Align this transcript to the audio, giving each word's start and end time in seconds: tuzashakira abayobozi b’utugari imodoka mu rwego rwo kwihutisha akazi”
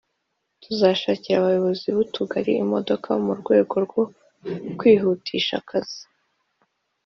tuzashakira 0.61 1.35
abayobozi 1.39 1.85
b’utugari 1.95 2.51
imodoka 2.63 3.09
mu 3.25 3.33
rwego 3.39 3.75
rwo 3.85 4.03
kwihutisha 4.77 5.53
akazi” 5.61 6.01